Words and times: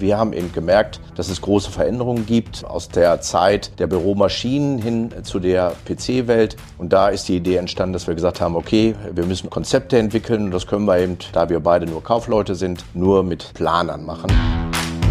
Wir 0.00 0.16
haben 0.16 0.32
eben 0.32 0.50
gemerkt, 0.50 0.98
dass 1.14 1.28
es 1.28 1.42
große 1.42 1.70
Veränderungen 1.70 2.24
gibt 2.24 2.64
aus 2.64 2.88
der 2.88 3.20
Zeit 3.20 3.78
der 3.78 3.86
Büromaschinen 3.86 4.78
hin 4.78 5.12
zu 5.24 5.38
der 5.40 5.74
PC-Welt. 5.84 6.56
Und 6.78 6.94
da 6.94 7.10
ist 7.10 7.28
die 7.28 7.36
Idee 7.36 7.56
entstanden, 7.56 7.92
dass 7.92 8.06
wir 8.06 8.14
gesagt 8.14 8.40
haben, 8.40 8.56
okay, 8.56 8.94
wir 9.12 9.26
müssen 9.26 9.50
Konzepte 9.50 9.98
entwickeln. 9.98 10.44
Und 10.44 10.52
das 10.52 10.66
können 10.66 10.86
wir 10.86 10.98
eben, 10.98 11.18
da 11.34 11.50
wir 11.50 11.60
beide 11.60 11.84
nur 11.84 12.02
Kaufleute 12.02 12.54
sind, 12.54 12.82
nur 12.94 13.22
mit 13.22 13.52
Planern 13.52 14.06
machen. 14.06 14.30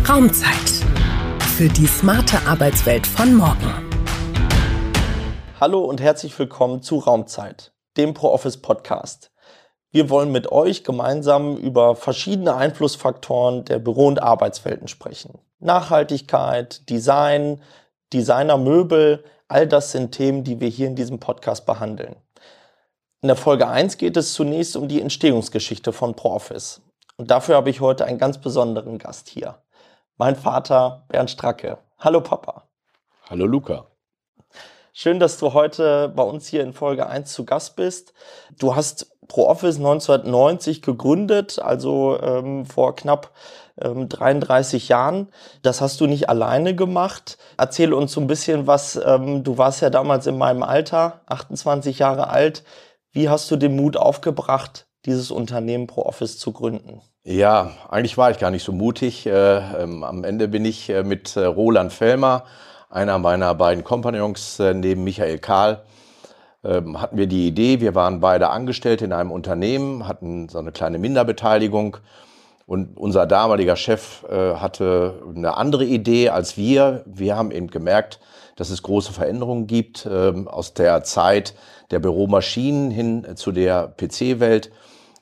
Raumzeit 0.08 0.84
für 1.56 1.68
die 1.68 1.86
smarte 1.86 2.40
Arbeitswelt 2.48 3.06
von 3.06 3.36
morgen. 3.36 3.72
Hallo 5.60 5.82
und 5.82 6.02
herzlich 6.02 6.40
willkommen 6.40 6.82
zu 6.82 6.98
Raumzeit, 6.98 7.74
dem 7.96 8.16
ProOffice 8.16 8.58
Podcast. 8.58 9.29
Wir 9.92 10.12
wollen 10.12 10.32
mit 10.32 10.52
euch 10.52 10.84
gemeinsam 10.84 11.58
über 11.58 11.96
verschiedene 11.96 12.56
Einflussfaktoren 12.56 13.66
der 13.66 13.80
Büro- 13.80 14.08
und 14.08 14.22
Arbeitswelten 14.22 14.88
sprechen. 14.88 15.40
Nachhaltigkeit, 15.60 16.88
Design, 16.90 17.60
Designermöbel, 18.14 19.24
all 19.48 19.68
das 19.68 19.92
sind 19.92 20.12
Themen, 20.12 20.44
die 20.44 20.60
wir 20.60 20.70
hier 20.70 20.88
in 20.88 20.96
diesem 20.96 21.20
Podcast 21.20 21.66
behandeln. 21.66 22.16
In 23.22 23.28
der 23.28 23.36
Folge 23.36 23.68
1 23.68 23.98
geht 23.98 24.16
es 24.16 24.34
zunächst 24.34 24.78
um 24.78 24.88
die 24.88 25.02
Entstehungsgeschichte 25.02 25.92
von 25.92 26.16
ProOffice. 26.16 26.82
Und 27.18 27.32
dafür 27.32 27.56
habe 27.56 27.72
ich 27.72 27.82
heute 27.82 28.06
einen 28.06 28.20
ganz 28.20 28.40
besonderen 28.40 29.00
Gast 29.00 29.28
hier. 29.28 29.58
Mein 30.18 30.36
Vater 30.36 31.06
Bernd 31.08 31.32
Stracke. 31.32 31.80
Hallo 31.98 32.22
Papa. 32.22 32.70
Hallo 33.28 33.46
Luca. 33.48 33.88
Schön, 34.94 35.20
dass 35.20 35.38
du 35.38 35.54
heute 35.54 36.10
bei 36.10 36.24
uns 36.24 36.48
hier 36.48 36.62
in 36.62 36.74
Folge 36.74 37.08
1 37.08 37.34
zu 37.34 37.46
Gast 37.46 37.76
bist. 37.76 38.14
Du 38.58 38.76
hast 38.76 39.16
ProOffice 39.30 39.78
1990 39.78 40.82
gegründet, 40.82 41.60
also 41.60 42.20
ähm, 42.22 42.66
vor 42.66 42.96
knapp 42.96 43.32
ähm, 43.82 44.10
33 44.10 44.90
Jahren. 44.90 45.30
Das 45.62 45.80
hast 45.80 46.02
du 46.02 46.08
nicht 46.08 46.28
alleine 46.28 46.76
gemacht. 46.76 47.38
Erzähl 47.58 47.94
uns 47.94 48.12
so 48.12 48.20
ein 48.20 48.28
bisschen 48.28 48.68
was. 48.68 49.00
Ähm, 49.04 49.44
du 49.44 49.58
warst 49.58 49.82
ja 49.82 49.90
damals 49.90 50.28
in 50.28 50.38
meinem 50.38 50.64
Alter, 50.64 51.22
28 51.28 52.00
Jahre 52.00 52.30
alt. 52.30 52.64
Wie 53.12 53.30
hast 53.30 53.50
du 53.52 53.56
den 53.56 53.76
Mut 53.76 53.96
aufgebracht, 53.96 54.88
dieses 55.06 55.32
Unternehmen 55.32 55.88
ProOffice 55.88 56.38
zu 56.38 56.52
gründen? 56.52 57.02
Ja, 57.24 57.72
eigentlich 57.90 58.18
war 58.18 58.32
ich 58.32 58.40
gar 58.40 58.52
nicht 58.52 58.64
so 58.64 58.72
mutig. 58.72 59.26
Äh, 59.26 59.58
ähm, 59.58 60.04
am 60.04 60.24
Ende 60.24 60.48
bin 60.48 60.66
ich 60.66 60.90
äh, 60.90 61.04
mit 61.04 61.36
äh, 61.36 61.46
Roland 61.46 61.94
Fellmer, 61.94 62.46
einer 62.90 63.20
meiner 63.20 63.54
beiden 63.56 63.84
Kompagnons 63.84 64.60
äh, 64.60 64.74
neben 64.74 65.04
Michael 65.04 65.38
Kahl, 65.38 65.84
ähm, 66.64 67.02
hatten 67.02 67.18
wir 67.18 67.28
die 67.28 67.48
Idee, 67.48 67.82
wir 67.82 67.96
waren 67.96 68.20
beide 68.20 68.50
Angestellte 68.50 69.06
in 69.06 69.14
einem 69.14 69.32
Unternehmen, 69.32 70.08
hatten 70.08 70.50
so 70.50 70.60
eine 70.60 70.72
kleine 70.72 71.00
Minderbeteiligung 71.00 71.98
und 72.70 72.98
unser 72.98 73.26
damaliger 73.26 73.76
Chef 73.76 74.24
äh, 74.30 74.54
hatte 74.54 75.24
eine 75.36 75.58
andere 75.58 75.86
Idee 75.86 76.30
als 76.30 76.56
wir. 76.56 77.04
Wir 77.08 77.36
haben 77.36 77.50
eben 77.50 77.68
gemerkt, 77.68 78.20
dass 78.58 78.70
es 78.70 78.84
große 78.84 79.12
Veränderungen 79.12 79.66
gibt 79.66 80.06
äh, 80.06 80.34
aus 80.46 80.76
der 80.76 81.04
Zeit 81.04 81.56
der 81.90 81.98
Büromaschinen 81.98 82.92
hin 82.92 83.26
zu 83.36 83.52
der 83.52 83.88
PC-Welt. 83.98 84.70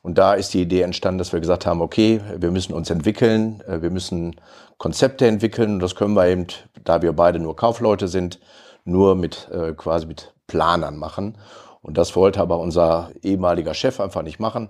Und 0.01 0.17
da 0.17 0.33
ist 0.33 0.53
die 0.53 0.61
Idee 0.61 0.81
entstanden, 0.81 1.19
dass 1.19 1.31
wir 1.31 1.39
gesagt 1.39 1.66
haben, 1.66 1.81
okay, 1.81 2.19
wir 2.38 2.51
müssen 2.51 2.73
uns 2.73 2.89
entwickeln, 2.89 3.61
äh, 3.66 3.81
wir 3.81 3.91
müssen 3.91 4.35
Konzepte 4.77 5.25
entwickeln. 5.25 5.75
Und 5.75 5.79
das 5.79 5.95
können 5.95 6.16
wir 6.16 6.27
eben, 6.27 6.47
da 6.83 7.01
wir 7.01 7.13
beide 7.13 7.39
nur 7.39 7.55
Kaufleute 7.55 8.09
sind, 8.09 8.39
nur 8.83 9.16
mit 9.16 9.49
äh, 9.53 9.72
quasi 9.72 10.05
mit 10.05 10.33
Planern 10.48 10.98
machen. 10.98 11.38
Und 11.81 11.98
das 11.98 12.16
wollte 12.16 12.42
aber 12.42 12.59
unser 12.59 13.12
ehemaliger 13.22 13.73
Chef 13.73 14.00
einfach 14.00 14.23
nicht 14.23 14.40
machen. 14.40 14.70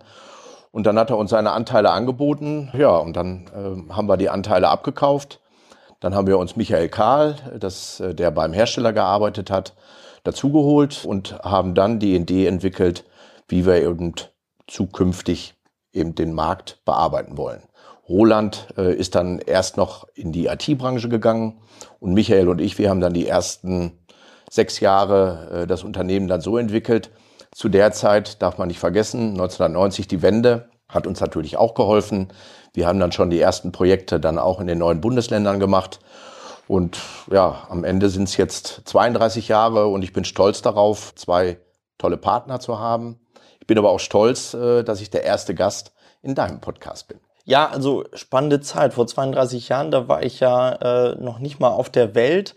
Und 0.71 0.85
dann 0.85 0.99
hat 0.99 1.09
er 1.09 1.17
uns 1.17 1.31
seine 1.31 1.51
Anteile 1.51 1.91
angeboten. 1.91 2.69
Ja, 2.73 2.97
und 2.97 3.15
dann 3.15 3.47
äh, 3.47 3.93
haben 3.93 4.07
wir 4.07 4.17
die 4.17 4.29
Anteile 4.29 4.69
abgekauft. 4.69 5.39
Dann 5.99 6.13
haben 6.13 6.27
wir 6.27 6.37
uns 6.37 6.55
Michael 6.55 6.89
Kahl, 6.89 7.35
das, 7.59 7.99
äh, 7.99 8.13
der 8.13 8.31
beim 8.31 8.53
Hersteller 8.53 8.93
gearbeitet 8.93 9.49
hat, 9.49 9.73
dazugeholt 10.23 11.05
und 11.05 11.39
haben 11.39 11.73
dann 11.73 11.99
die 11.99 12.15
Idee 12.15 12.47
entwickelt, 12.47 13.05
wie 13.47 13.65
wir 13.65 13.81
eben 13.81 14.13
zukünftig 14.67 15.55
eben 15.93 16.15
den 16.15 16.33
Markt 16.33 16.81
bearbeiten 16.85 17.37
wollen. 17.37 17.63
Roland 18.07 18.67
äh, 18.77 18.93
ist 18.93 19.15
dann 19.15 19.39
erst 19.39 19.77
noch 19.77 20.07
in 20.13 20.31
die 20.31 20.47
IT-Branche 20.47 21.09
gegangen 21.09 21.59
und 21.99 22.13
Michael 22.13 22.47
und 22.49 22.61
ich, 22.61 22.77
wir 22.77 22.89
haben 22.89 23.01
dann 23.01 23.13
die 23.13 23.27
ersten 23.27 23.99
sechs 24.49 24.79
Jahre 24.79 25.63
äh, 25.63 25.67
das 25.67 25.83
Unternehmen 25.83 26.27
dann 26.27 26.41
so 26.41 26.57
entwickelt. 26.57 27.09
Zu 27.51 27.69
der 27.69 27.91
Zeit 27.91 28.41
darf 28.41 28.57
man 28.57 28.67
nicht 28.67 28.79
vergessen, 28.79 29.31
1990 29.31 30.07
die 30.07 30.21
Wende 30.21 30.69
hat 30.89 31.07
uns 31.07 31.19
natürlich 31.19 31.57
auch 31.57 31.73
geholfen. 31.73 32.29
Wir 32.73 32.87
haben 32.87 32.99
dann 32.99 33.11
schon 33.11 33.29
die 33.29 33.39
ersten 33.39 33.71
Projekte 33.71 34.19
dann 34.19 34.37
auch 34.37 34.59
in 34.59 34.67
den 34.67 34.77
neuen 34.77 35.01
Bundesländern 35.01 35.59
gemacht. 35.59 35.99
Und 36.67 36.99
ja, 37.31 37.65
am 37.69 37.83
Ende 37.83 38.09
sind 38.09 38.23
es 38.23 38.37
jetzt 38.37 38.81
32 38.85 39.47
Jahre 39.47 39.87
und 39.87 40.03
ich 40.03 40.13
bin 40.13 40.25
stolz 40.25 40.61
darauf, 40.61 41.15
zwei 41.15 41.57
tolle 41.97 42.17
Partner 42.17 42.59
zu 42.59 42.79
haben. 42.79 43.19
Ich 43.59 43.67
bin 43.67 43.77
aber 43.77 43.89
auch 43.89 43.99
stolz, 43.99 44.53
äh, 44.53 44.83
dass 44.83 45.01
ich 45.01 45.09
der 45.09 45.23
erste 45.23 45.55
Gast 45.55 45.93
in 46.21 46.35
deinem 46.35 46.59
Podcast 46.59 47.07
bin. 47.07 47.19
Ja, 47.45 47.69
also 47.69 48.03
spannende 48.13 48.59
Zeit. 48.59 48.93
Vor 48.93 49.07
32 49.07 49.69
Jahren, 49.69 49.89
da 49.89 50.09
war 50.09 50.21
ich 50.21 50.41
ja 50.41 50.73
äh, 50.73 51.15
noch 51.15 51.39
nicht 51.39 51.61
mal 51.61 51.69
auf 51.69 51.89
der 51.89 52.13
Welt. 52.13 52.55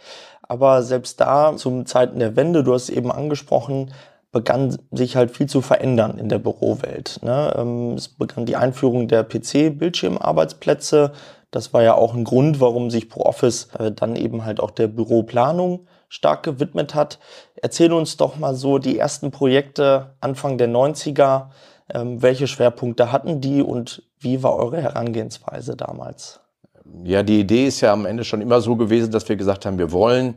Aber 0.50 0.82
selbst 0.82 1.20
da, 1.20 1.56
zum 1.56 1.86
Zeiten 1.86 2.18
der 2.18 2.34
Wende, 2.34 2.64
du 2.64 2.74
hast 2.74 2.88
es 2.88 2.90
eben 2.90 3.12
angesprochen, 3.12 3.94
begann 4.32 4.76
sich 4.90 5.14
halt 5.14 5.30
viel 5.30 5.46
zu 5.46 5.60
verändern 5.60 6.18
in 6.18 6.28
der 6.28 6.40
Bürowelt. 6.40 7.20
Ne? 7.22 7.54
Ähm, 7.56 7.92
es 7.92 8.08
begann 8.08 8.46
die 8.46 8.56
Einführung 8.56 9.06
der 9.06 9.22
PC-Bildschirmarbeitsplätze. 9.22 11.12
Das 11.52 11.72
war 11.72 11.84
ja 11.84 11.94
auch 11.94 12.14
ein 12.14 12.24
Grund, 12.24 12.58
warum 12.58 12.90
sich 12.90 13.08
ProOffice 13.08 13.68
äh, 13.78 13.92
dann 13.92 14.16
eben 14.16 14.44
halt 14.44 14.58
auch 14.58 14.72
der 14.72 14.88
Büroplanung 14.88 15.86
stark 16.08 16.42
gewidmet 16.42 16.96
hat. 16.96 17.20
Erzähl 17.54 17.92
uns 17.92 18.16
doch 18.16 18.36
mal 18.36 18.56
so 18.56 18.78
die 18.78 18.98
ersten 18.98 19.30
Projekte 19.30 20.16
Anfang 20.20 20.58
der 20.58 20.68
90er. 20.68 21.50
Ähm, 21.94 22.22
welche 22.22 22.48
Schwerpunkte 22.48 23.12
hatten 23.12 23.40
die 23.40 23.62
und 23.62 24.02
wie 24.18 24.42
war 24.42 24.56
eure 24.56 24.82
Herangehensweise 24.82 25.76
damals? 25.76 26.40
Ja, 27.04 27.22
die 27.22 27.40
Idee 27.40 27.66
ist 27.66 27.80
ja 27.80 27.92
am 27.92 28.06
Ende 28.06 28.24
schon 28.24 28.40
immer 28.40 28.60
so 28.60 28.76
gewesen, 28.76 29.10
dass 29.10 29.28
wir 29.28 29.36
gesagt 29.36 29.66
haben, 29.66 29.78
wir 29.78 29.92
wollen 29.92 30.34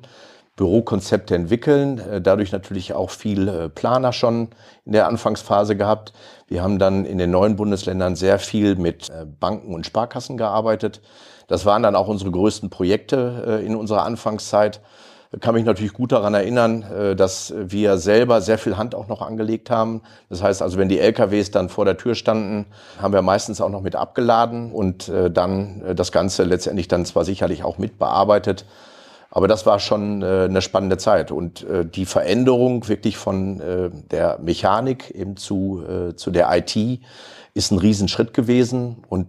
Bürokonzepte 0.56 1.34
entwickeln, 1.36 1.98
äh, 2.00 2.22
dadurch 2.22 2.52
natürlich 2.52 2.94
auch 2.94 3.10
viel 3.10 3.48
äh, 3.48 3.70
Planer 3.70 4.14
schon 4.14 4.50
in 4.86 4.92
der 4.92 5.08
Anfangsphase 5.08 5.76
gehabt. 5.76 6.14
Wir 6.48 6.62
haben 6.62 6.78
dann 6.78 7.06
in 7.06 7.18
den 7.18 7.32
neuen 7.32 7.56
Bundesländern 7.56 8.16
sehr 8.16 8.38
viel 8.38 8.76
mit 8.76 9.10
äh, 9.10 9.26
Banken 9.26 9.74
und 9.74 9.86
Sparkassen 9.86 10.38
gearbeitet. 10.38 11.02
Das 11.48 11.66
waren 11.66 11.82
dann 11.82 11.96
auch 11.96 12.08
unsere 12.08 12.32
größten 12.32 12.70
Projekte 12.70 13.62
in 13.66 13.76
unserer 13.76 14.04
Anfangszeit 14.04 14.80
kann 15.40 15.56
mich 15.56 15.66
natürlich 15.66 15.94
gut 15.94 16.12
daran 16.12 16.34
erinnern, 16.34 16.84
äh, 16.84 17.16
dass 17.16 17.54
wir 17.58 17.98
selber 17.98 18.42
sehr 18.42 18.58
viel 18.58 18.78
Hand 18.78 18.96
auch 18.96 19.08
noch 19.08 19.22
angelegt 19.22 19.70
haben. 19.70 20.02
Das 20.30 20.44
heißt 20.44 20.62
also, 20.62 20.78
wenn 20.78 20.90
die 20.90 21.00
LKWs 21.00 21.52
dann 21.52 21.70
vor 21.70 21.86
der 21.86 21.98
Tür 21.98 22.16
standen, 22.16 22.66
haben 23.02 23.14
wir 23.14 23.22
meistens 23.22 23.62
auch 23.62 23.70
noch 23.70 23.82
mit 23.82 23.96
abgeladen 23.96 24.72
und 24.72 25.10
äh, 25.10 25.32
dann 25.32 25.82
äh, 25.82 25.96
das 25.96 26.12
Ganze 26.12 26.44
letztendlich 26.44 26.88
dann 26.88 27.06
zwar 27.06 27.26
sicherlich 27.26 27.64
auch 27.64 27.78
mitbearbeitet. 27.78 28.66
Aber 29.32 29.48
das 29.48 29.66
war 29.66 29.80
schon 29.80 30.24
eine 30.24 30.62
spannende 30.62 30.98
Zeit 30.98 31.32
und 31.32 31.66
die 31.96 32.06
Veränderung 32.06 32.88
wirklich 32.88 33.18
von 33.18 34.04
der 34.12 34.38
Mechanik 34.38 35.10
eben 35.10 35.38
zu, 35.38 36.14
zu 36.16 36.30
der 36.30 36.56
IT 36.56 37.02
ist 37.54 37.72
ein 37.72 37.78
Riesenschritt 37.78 38.34
gewesen 38.34 39.04
und 39.10 39.28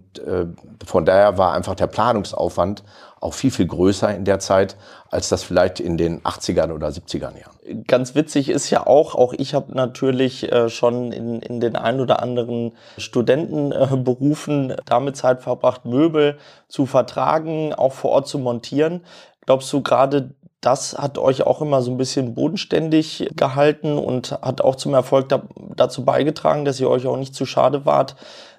von 0.85 1.05
daher 1.05 1.37
war 1.37 1.53
einfach 1.53 1.75
der 1.75 1.87
Planungsaufwand 1.87 2.83
auch 3.25 3.33
viel, 3.33 3.51
viel 3.51 3.65
größer 3.65 4.13
in 4.15 4.23
der 4.23 4.39
Zeit, 4.39 4.77
als 5.09 5.29
das 5.29 5.43
vielleicht 5.43 5.79
in 5.79 5.97
den 5.97 6.21
80ern 6.21 6.71
oder 6.71 6.87
70ern 6.87 7.37
Jahren. 7.39 7.83
Ganz 7.87 8.13
witzig 8.13 8.49
ist 8.49 8.69
ja 8.69 8.85
auch, 8.85 9.15
auch 9.15 9.33
ich 9.33 9.55
habe 9.55 9.73
natürlich 9.75 10.51
äh, 10.51 10.69
schon 10.69 11.11
in, 11.11 11.41
in 11.41 11.59
den 11.59 11.75
ein 11.75 11.99
oder 11.99 12.21
anderen 12.21 12.73
Studentenberufen 12.97 14.71
äh, 14.71 14.77
damit 14.85 15.17
Zeit 15.17 15.41
verbracht, 15.41 15.85
Möbel 15.85 16.37
zu 16.67 16.85
vertragen, 16.85 17.73
auch 17.73 17.93
vor 17.93 18.11
Ort 18.11 18.27
zu 18.27 18.37
montieren. 18.37 19.01
Glaubst 19.45 19.73
du 19.73 19.81
gerade 19.81 20.35
das 20.65 20.97
hat 20.97 21.17
euch 21.19 21.43
auch 21.43 21.61
immer 21.61 21.81
so 21.81 21.91
ein 21.91 21.97
bisschen 21.97 22.33
bodenständig 22.33 23.29
gehalten 23.35 23.97
und 23.97 24.31
hat 24.31 24.61
auch 24.61 24.75
zum 24.75 24.95
Erfolg 24.95 25.29
da, 25.29 25.43
dazu 25.75 26.03
beigetragen, 26.03 26.65
dass 26.65 26.79
ihr 26.79 26.89
euch 26.89 27.05
auch 27.05 27.17
nicht 27.17 27.35
zu 27.35 27.45
schade 27.45 27.85
wart, 27.85 28.15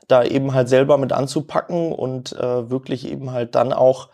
da 0.06 0.23
eben 0.23 0.55
halt 0.55 0.69
selber 0.69 0.99
mit 0.99 1.12
anzupacken 1.12 1.93
und 1.93 2.32
äh, 2.35 2.70
wirklich 2.70 3.11
eben 3.11 3.32
halt 3.32 3.56
dann 3.56 3.73
auch 3.73 4.08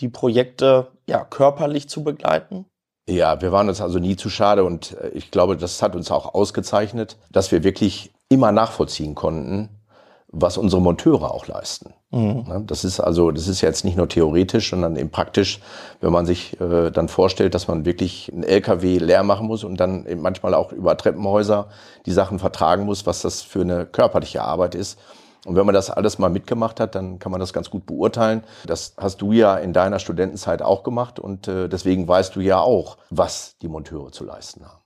die 0.00 0.08
Projekte 0.08 0.88
ja 1.06 1.22
körperlich 1.22 1.88
zu 1.88 2.02
begleiten? 2.02 2.64
Ja, 3.06 3.42
wir 3.42 3.52
waren 3.52 3.68
uns 3.68 3.82
also 3.82 3.98
nie 3.98 4.16
zu 4.16 4.30
schade 4.30 4.64
und 4.64 4.96
äh, 4.98 5.08
ich 5.10 5.30
glaube, 5.30 5.58
das 5.58 5.82
hat 5.82 5.94
uns 5.94 6.10
auch 6.10 6.34
ausgezeichnet, 6.34 7.18
dass 7.30 7.52
wir 7.52 7.62
wirklich 7.62 8.14
immer 8.30 8.52
nachvollziehen 8.52 9.14
konnten, 9.14 9.68
was 10.34 10.58
unsere 10.58 10.82
Monteure 10.82 11.32
auch 11.32 11.46
leisten. 11.46 11.94
Mhm. 12.10 12.44
Ne, 12.48 12.62
das 12.66 12.84
ist 12.84 13.00
also, 13.00 13.30
das 13.30 13.48
ist 13.48 13.60
jetzt 13.60 13.84
nicht 13.84 13.96
nur 13.96 14.08
theoretisch, 14.08 14.70
sondern 14.70 14.96
eben 14.96 15.10
praktisch, 15.10 15.60
wenn 16.00 16.12
man 16.12 16.26
sich 16.26 16.60
äh, 16.60 16.90
dann 16.90 17.08
vorstellt, 17.08 17.54
dass 17.54 17.68
man 17.68 17.84
wirklich 17.84 18.30
einen 18.32 18.42
LKW 18.42 18.98
leer 18.98 19.22
machen 19.22 19.46
muss 19.46 19.64
und 19.64 19.78
dann 19.78 20.06
manchmal 20.20 20.54
auch 20.54 20.72
über 20.72 20.96
Treppenhäuser 20.96 21.68
die 22.06 22.12
Sachen 22.12 22.38
vertragen 22.38 22.84
muss, 22.84 23.06
was 23.06 23.22
das 23.22 23.42
für 23.42 23.60
eine 23.62 23.86
körperliche 23.86 24.42
Arbeit 24.42 24.74
ist. 24.74 24.98
Und 25.44 25.56
wenn 25.56 25.66
man 25.66 25.74
das 25.74 25.90
alles 25.90 26.18
mal 26.18 26.30
mitgemacht 26.30 26.80
hat, 26.80 26.94
dann 26.94 27.18
kann 27.18 27.30
man 27.30 27.40
das 27.40 27.52
ganz 27.52 27.70
gut 27.70 27.86
beurteilen. 27.86 28.44
Das 28.66 28.94
hast 28.96 29.20
du 29.20 29.32
ja 29.32 29.56
in 29.56 29.72
deiner 29.72 29.98
Studentenzeit 29.98 30.62
auch 30.62 30.82
gemacht 30.82 31.20
und 31.20 31.48
äh, 31.48 31.68
deswegen 31.68 32.08
weißt 32.08 32.34
du 32.34 32.40
ja 32.40 32.60
auch, 32.60 32.96
was 33.10 33.56
die 33.60 33.68
Monteure 33.68 34.10
zu 34.10 34.24
leisten 34.24 34.64
haben. 34.64 34.83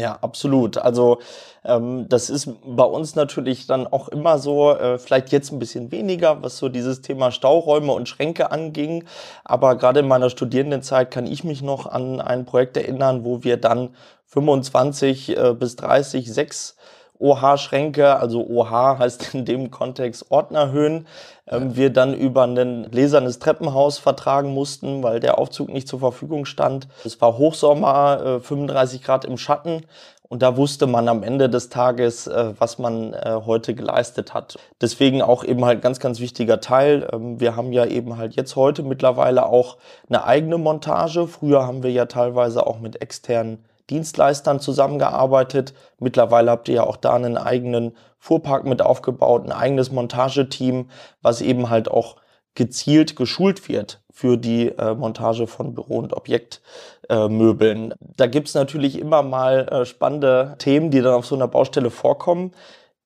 Ja, 0.00 0.18
absolut. 0.22 0.78
Also 0.78 1.18
ähm, 1.62 2.08
das 2.08 2.30
ist 2.30 2.48
bei 2.64 2.84
uns 2.84 3.16
natürlich 3.16 3.66
dann 3.66 3.86
auch 3.86 4.08
immer 4.08 4.38
so, 4.38 4.70
äh, 4.72 4.98
vielleicht 4.98 5.30
jetzt 5.30 5.52
ein 5.52 5.58
bisschen 5.58 5.92
weniger, 5.92 6.42
was 6.42 6.56
so 6.56 6.70
dieses 6.70 7.02
Thema 7.02 7.30
Stauräume 7.32 7.92
und 7.92 8.08
Schränke 8.08 8.50
anging. 8.50 9.04
Aber 9.44 9.76
gerade 9.76 10.00
in 10.00 10.08
meiner 10.08 10.30
Studierendenzeit 10.30 11.10
kann 11.10 11.26
ich 11.26 11.44
mich 11.44 11.60
noch 11.60 11.84
an 11.86 12.20
ein 12.22 12.46
Projekt 12.46 12.78
erinnern, 12.78 13.24
wo 13.24 13.44
wir 13.44 13.58
dann 13.58 13.90
25 14.28 15.36
äh, 15.36 15.54
bis 15.54 15.76
30 15.76 16.32
sechs 16.32 16.76
OH-Schränke, 17.20 18.16
also 18.16 18.46
OH 18.48 18.98
heißt 18.98 19.34
in 19.34 19.44
dem 19.44 19.70
Kontext 19.70 20.30
Ordnerhöhen, 20.30 21.06
ähm, 21.46 21.76
wir 21.76 21.90
dann 21.90 22.14
über 22.14 22.44
ein 22.44 22.90
gläsernes 22.90 23.38
Treppenhaus 23.38 23.98
vertragen 23.98 24.52
mussten, 24.52 25.02
weil 25.02 25.20
der 25.20 25.38
Aufzug 25.38 25.68
nicht 25.68 25.88
zur 25.88 26.00
Verfügung 26.00 26.44
stand. 26.46 26.88
Es 27.04 27.20
war 27.20 27.38
Hochsommer, 27.38 28.38
äh, 28.38 28.40
35 28.40 29.02
Grad 29.02 29.24
im 29.24 29.36
Schatten 29.36 29.82
und 30.30 30.42
da 30.42 30.56
wusste 30.56 30.86
man 30.86 31.08
am 31.08 31.24
Ende 31.24 31.50
des 31.50 31.70
Tages, 31.70 32.28
äh, 32.28 32.54
was 32.56 32.78
man 32.78 33.14
äh, 33.14 33.40
heute 33.44 33.74
geleistet 33.74 34.32
hat. 34.32 34.56
Deswegen 34.80 35.22
auch 35.22 35.42
eben 35.42 35.64
halt 35.64 35.82
ganz, 35.82 35.98
ganz 35.98 36.20
wichtiger 36.20 36.60
Teil. 36.60 37.08
Ähm, 37.12 37.40
wir 37.40 37.56
haben 37.56 37.72
ja 37.72 37.84
eben 37.84 38.16
halt 38.16 38.36
jetzt 38.36 38.54
heute 38.54 38.84
mittlerweile 38.84 39.46
auch 39.46 39.78
eine 40.08 40.22
eigene 40.22 40.56
Montage. 40.56 41.26
Früher 41.26 41.66
haben 41.66 41.82
wir 41.82 41.90
ja 41.90 42.06
teilweise 42.06 42.64
auch 42.64 42.78
mit 42.78 43.02
externen 43.02 43.64
Dienstleistern 43.90 44.60
zusammengearbeitet. 44.60 45.74
Mittlerweile 45.98 46.50
habt 46.50 46.68
ihr 46.68 46.76
ja 46.76 46.84
auch 46.84 46.96
da 46.96 47.14
einen 47.14 47.36
eigenen 47.36 47.96
Fuhrpark 48.18 48.64
mit 48.64 48.82
aufgebaut, 48.82 49.44
ein 49.44 49.52
eigenes 49.52 49.90
Montageteam, 49.90 50.88
was 51.22 51.40
eben 51.40 51.70
halt 51.70 51.90
auch 51.90 52.16
gezielt 52.54 53.16
geschult 53.16 53.68
wird 53.68 54.02
für 54.12 54.36
die 54.36 54.68
äh, 54.68 54.94
Montage 54.94 55.46
von 55.46 55.74
Büro- 55.74 55.98
und 55.98 56.12
Objektmöbeln. 56.12 57.92
Äh, 57.92 57.94
da 58.16 58.26
gibt's 58.26 58.54
natürlich 58.54 58.98
immer 58.98 59.22
mal 59.22 59.68
äh, 59.68 59.84
spannende 59.84 60.56
Themen, 60.58 60.90
die 60.90 61.00
dann 61.00 61.14
auf 61.14 61.26
so 61.26 61.34
einer 61.34 61.48
Baustelle 61.48 61.90
vorkommen. 61.90 62.52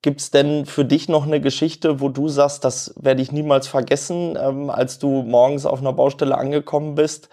Gibt's 0.03 0.31
denn 0.31 0.67
für 0.67 0.85
dich 0.85 1.09
noch 1.09 1.27
eine 1.27 1.41
Geschichte, 1.41 2.01
wo 2.01 2.09
du 2.09 2.29
sagst, 2.29 2.65
das 2.65 2.95
werde 3.01 3.23
ich 3.23 3.33
niemals 3.33 3.69
vergessen, 3.69 4.37
ähm, 4.41 4.71
als 4.71 4.99
du 4.99 5.23
morgens 5.23 5.67
auf 5.67 5.81
einer 5.81 5.93
Baustelle 5.93 6.37
angekommen 6.37 6.95
bist 6.95 7.29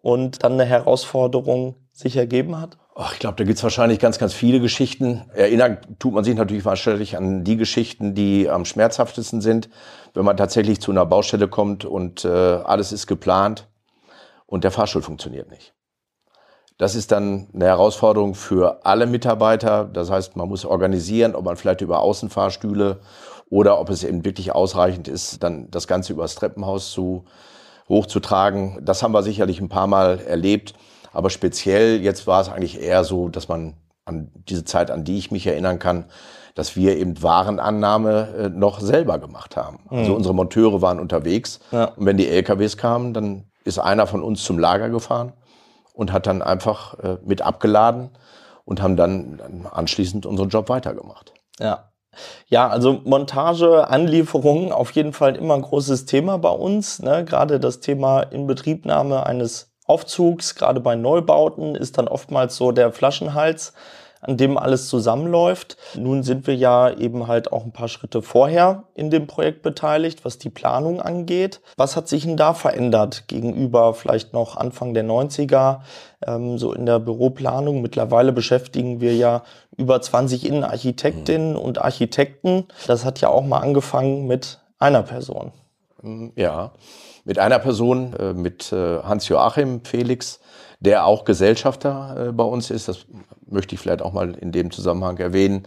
und 0.00 0.44
dann 0.44 0.52
eine 0.52 0.64
Herausforderung 0.64 1.74
sich 1.92 2.16
ergeben 2.16 2.60
hat? 2.60 2.78
Ach, 2.96 3.12
ich 3.12 3.18
glaube, 3.18 3.34
da 3.36 3.42
gibt's 3.42 3.62
wahrscheinlich 3.64 3.98
ganz, 3.98 4.18
ganz 4.18 4.34
viele 4.34 4.60
Geschichten. 4.60 5.24
Erinnern 5.34 5.78
tut 5.98 6.14
man 6.14 6.22
sich 6.22 6.36
natürlich 6.36 6.64
wahrscheinlich 6.64 7.16
an 7.16 7.42
die 7.42 7.56
Geschichten, 7.56 8.14
die 8.14 8.48
am 8.48 8.64
schmerzhaftesten 8.64 9.40
sind, 9.40 9.68
wenn 10.14 10.24
man 10.24 10.36
tatsächlich 10.36 10.80
zu 10.80 10.92
einer 10.92 11.04
Baustelle 11.04 11.48
kommt 11.48 11.84
und 11.84 12.24
äh, 12.24 12.28
alles 12.28 12.92
ist 12.92 13.08
geplant 13.08 13.66
und 14.46 14.62
der 14.62 14.70
Fahrstuhl 14.70 15.02
funktioniert 15.02 15.50
nicht. 15.50 15.74
Das 16.78 16.94
ist 16.94 17.10
dann 17.10 17.48
eine 17.52 17.66
Herausforderung 17.66 18.36
für 18.36 18.86
alle 18.86 19.06
Mitarbeiter. 19.06 19.84
Das 19.84 20.10
heißt, 20.10 20.36
man 20.36 20.48
muss 20.48 20.64
organisieren, 20.64 21.34
ob 21.34 21.44
man 21.44 21.56
vielleicht 21.56 21.80
über 21.80 22.00
Außenfahrstühle 22.00 23.00
oder 23.50 23.80
ob 23.80 23.90
es 23.90 24.04
eben 24.04 24.24
wirklich 24.24 24.52
ausreichend 24.52 25.08
ist, 25.08 25.42
dann 25.42 25.68
das 25.70 25.88
Ganze 25.88 26.12
übers 26.12 26.36
Treppenhaus 26.36 26.92
zu 26.92 27.24
hochzutragen. 27.88 28.78
Das 28.84 29.02
haben 29.02 29.12
wir 29.12 29.24
sicherlich 29.24 29.60
ein 29.60 29.68
paar 29.68 29.88
Mal 29.88 30.20
erlebt. 30.20 30.74
Aber 31.14 31.30
speziell 31.30 32.02
jetzt 32.02 32.26
war 32.26 32.40
es 32.40 32.48
eigentlich 32.48 32.80
eher 32.80 33.04
so, 33.04 33.28
dass 33.28 33.48
man 33.48 33.74
an 34.04 34.30
diese 34.48 34.64
Zeit, 34.64 34.90
an 34.90 35.04
die 35.04 35.16
ich 35.16 35.30
mich 35.30 35.46
erinnern 35.46 35.78
kann, 35.78 36.04
dass 36.54 36.76
wir 36.76 36.96
eben 36.96 37.22
Warenannahme 37.22 38.28
äh, 38.38 38.48
noch 38.48 38.80
selber 38.80 39.18
gemacht 39.18 39.56
haben. 39.56 39.78
Also 39.84 39.94
mhm. 39.94 40.00
Also 40.00 40.14
unsere 40.14 40.34
Monteure 40.34 40.82
waren 40.82 41.00
unterwegs 41.00 41.60
ja. 41.72 41.86
und 41.86 42.06
wenn 42.06 42.16
die 42.16 42.28
LKWs 42.28 42.76
kamen, 42.76 43.14
dann 43.14 43.44
ist 43.64 43.78
einer 43.78 44.06
von 44.06 44.22
uns 44.22 44.44
zum 44.44 44.58
Lager 44.58 44.90
gefahren 44.90 45.32
und 45.94 46.12
hat 46.12 46.26
dann 46.26 46.42
einfach 46.42 46.98
äh, 46.98 47.16
mit 47.24 47.42
abgeladen 47.42 48.10
und 48.64 48.82
haben 48.82 48.96
dann, 48.96 49.38
dann 49.38 49.66
anschließend 49.70 50.26
unseren 50.26 50.48
Job 50.48 50.68
weitergemacht. 50.68 51.32
Ja. 51.58 51.90
Ja, 52.46 52.68
also 52.68 53.00
Montage, 53.04 53.88
Anlieferungen 53.88 54.70
auf 54.70 54.92
jeden 54.92 55.12
Fall 55.12 55.34
immer 55.34 55.54
ein 55.54 55.62
großes 55.62 56.04
Thema 56.04 56.38
bei 56.38 56.50
uns. 56.50 57.02
Ne? 57.02 57.24
Gerade 57.24 57.58
das 57.58 57.80
Thema 57.80 58.20
Inbetriebnahme 58.20 59.26
eines 59.26 59.73
Aufzugs, 59.84 60.54
gerade 60.54 60.80
bei 60.80 60.94
Neubauten, 60.96 61.74
ist 61.74 61.98
dann 61.98 62.08
oftmals 62.08 62.56
so 62.56 62.72
der 62.72 62.92
Flaschenhals, 62.92 63.74
an 64.24 64.38
dem 64.38 64.56
alles 64.56 64.88
zusammenläuft. 64.88 65.76
Nun 65.96 66.22
sind 66.22 66.46
wir 66.46 66.56
ja 66.56 66.90
eben 66.90 67.26
halt 67.26 67.52
auch 67.52 67.64
ein 67.64 67.72
paar 67.72 67.88
Schritte 67.88 68.22
vorher 68.22 68.84
in 68.94 69.10
dem 69.10 69.26
Projekt 69.26 69.62
beteiligt, 69.62 70.24
was 70.24 70.38
die 70.38 70.48
Planung 70.48 71.00
angeht. 71.00 71.60
Was 71.76 71.94
hat 71.94 72.08
sich 72.08 72.24
denn 72.24 72.38
da 72.38 72.54
verändert 72.54 73.28
gegenüber 73.28 73.92
vielleicht 73.92 74.32
noch 74.32 74.56
Anfang 74.56 74.94
der 74.94 75.04
90er, 75.04 75.80
ähm, 76.26 76.56
so 76.56 76.72
in 76.72 76.86
der 76.86 77.00
Büroplanung? 77.00 77.82
Mittlerweile 77.82 78.32
beschäftigen 78.32 79.02
wir 79.02 79.14
ja 79.14 79.42
über 79.76 80.00
20 80.00 80.46
Innenarchitektinnen 80.46 81.50
mhm. 81.50 81.58
und 81.58 81.82
Architekten. 81.82 82.64
Das 82.86 83.04
hat 83.04 83.20
ja 83.20 83.28
auch 83.28 83.44
mal 83.44 83.58
angefangen 83.58 84.26
mit 84.26 84.60
einer 84.78 85.02
Person. 85.02 85.52
Ja 86.36 86.72
mit 87.24 87.38
einer 87.38 87.58
Person, 87.58 88.14
äh, 88.14 88.32
mit 88.34 88.72
äh, 88.72 89.02
Hans-Joachim 89.02 89.80
Felix, 89.84 90.40
der 90.80 91.06
auch 91.06 91.24
Gesellschafter 91.24 92.28
äh, 92.28 92.32
bei 92.32 92.44
uns 92.44 92.70
ist. 92.70 92.88
Das 92.88 93.06
möchte 93.46 93.74
ich 93.74 93.80
vielleicht 93.80 94.02
auch 94.02 94.12
mal 94.12 94.34
in 94.34 94.52
dem 94.52 94.70
Zusammenhang 94.70 95.18
erwähnen. 95.18 95.66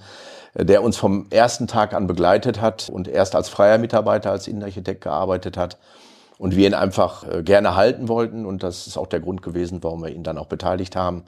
Der 0.56 0.82
uns 0.82 0.98
vom 0.98 1.28
ersten 1.30 1.68
Tag 1.68 1.94
an 1.94 2.08
begleitet 2.08 2.62
hat 2.62 2.90
und 2.90 3.08
erst 3.08 3.36
als 3.36 3.48
freier 3.48 3.78
Mitarbeiter, 3.78 4.32
als 4.32 4.48
Innenarchitekt 4.48 5.02
gearbeitet 5.02 5.56
hat 5.56 5.78
und 6.40 6.56
wir 6.56 6.66
ihn 6.66 6.74
einfach 6.74 7.44
gerne 7.44 7.76
halten 7.76 8.08
wollten. 8.08 8.44
Und 8.44 8.64
das 8.64 8.88
ist 8.88 8.98
auch 8.98 9.06
der 9.06 9.20
Grund 9.20 9.44
gewesen, 9.44 9.84
warum 9.84 10.02
wir 10.02 10.10
ihn 10.10 10.24
dann 10.24 10.40
auch 10.40 10.48
beteiligt 10.48 10.96
haben, 10.96 11.26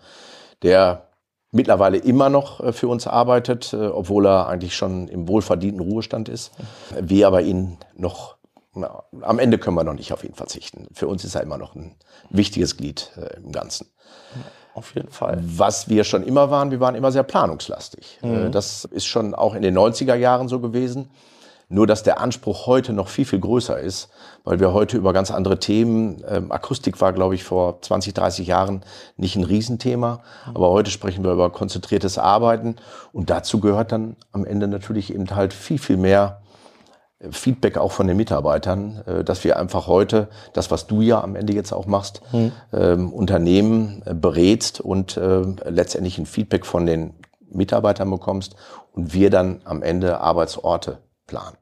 der 0.64 1.10
mittlerweile 1.52 1.98
immer 1.98 2.30
noch 2.30 2.74
für 2.74 2.88
uns 2.88 3.06
arbeitet, 3.06 3.72
obwohl 3.76 4.26
er 4.26 4.48
eigentlich 4.48 4.76
schon 4.76 5.08
im 5.10 5.28
wohlverdienten 5.28 5.82
Ruhestand 5.82 6.28
ist, 6.28 6.52
wir 7.00 7.28
aber 7.28 7.42
ihn 7.42 7.78
noch 7.96 8.39
na, 8.74 9.04
am 9.22 9.40
Ende 9.40 9.58
können 9.58 9.76
wir 9.76 9.84
noch 9.84 9.94
nicht 9.94 10.14
auf 10.14 10.24
ihn 10.24 10.34
verzichten. 10.34 10.88
Für 10.94 11.08
uns 11.08 11.24
ist 11.24 11.36
er 11.36 11.42
immer 11.42 11.58
noch 11.58 11.76
ein 11.76 11.96
wichtiges 12.30 12.78
Glied 12.78 13.12
äh, 13.18 13.38
im 13.38 13.52
Ganzen. 13.52 13.88
Auf 14.76 14.94
jeden 14.96 15.10
Fall. 15.10 15.40
Was 15.42 15.90
wir 15.90 16.04
schon 16.04 16.24
immer 16.24 16.52
waren, 16.52 16.72
wir 16.72 16.80
waren 16.80 16.96
immer 16.96 17.12
sehr 17.12 17.24
planungslastig. 17.24 18.20
Äh, 18.22 18.28
mhm. 18.28 18.52
Das 18.52 18.86
ist 18.86 19.06
schon 19.06 19.34
auch 19.34 19.56
in 19.56 19.62
den 19.62 19.78
90er 19.78 20.16
Jahren 20.16 20.48
so 20.48 20.60
gewesen. 20.60 21.10
Nur, 21.72 21.86
dass 21.86 22.02
der 22.02 22.20
Anspruch 22.20 22.66
heute 22.66 22.94
noch 22.94 23.10
viel, 23.10 23.26
viel 23.26 23.40
größer 23.40 23.80
ist, 23.80 24.10
weil 24.44 24.60
wir 24.60 24.74
heute 24.74 24.98
über 24.98 25.14
ganz 25.14 25.30
andere 25.30 25.60
Themen, 25.60 26.24
ähm, 26.28 26.52
Akustik 26.52 27.00
war, 27.00 27.14
glaube 27.14 27.36
ich, 27.36 27.44
vor 27.44 27.80
20, 27.82 28.16
30 28.16 28.48
Jahren 28.48 28.82
nicht 29.18 29.36
ein 29.36 29.44
Riesenthema, 29.44 30.22
mhm. 30.48 30.56
aber 30.56 30.70
heute 30.72 30.90
sprechen 30.90 31.24
wir 31.24 31.32
über 31.32 31.52
konzentriertes 31.52 32.18
Arbeiten 32.18 32.78
und 33.14 33.30
dazu 33.30 33.60
gehört 33.60 33.92
dann 33.92 34.16
am 34.32 34.46
Ende 34.46 34.68
natürlich 34.68 35.14
eben 35.14 35.30
halt 35.30 35.54
viel, 35.54 35.78
viel 35.78 35.98
mehr 35.98 36.42
Feedback 37.32 37.78
auch 37.78 37.92
von 37.92 38.08
den 38.08 38.18
Mitarbeitern, 38.18 39.04
äh, 39.06 39.24
dass 39.24 39.44
wir 39.44 39.58
einfach 39.58 39.88
heute, 39.88 40.30
das 40.54 40.72
was 40.72 40.88
du 40.88 41.02
ja 41.02 41.22
am 41.22 41.36
Ende 41.36 41.54
jetzt 41.54 41.74
auch 41.74 41.86
machst, 41.86 42.22
mhm. 42.32 42.52
ähm, 42.74 43.14
Unternehmen 43.14 44.02
äh, 44.06 44.14
berätst 44.14 44.80
und 44.80 45.18
äh, 45.18 45.42
letztendlich 45.66 46.18
ein 46.18 46.26
Feedback 46.26 46.66
von 46.66 46.86
den 46.86 47.14
Mitarbeitern 47.52 48.10
bekommst 48.10 48.56
und 48.94 49.14
wir 49.14 49.30
dann 49.30 49.62
am 49.66 49.84
Ende 49.84 50.22
Arbeitsorte 50.22 51.00
planen. 51.28 51.58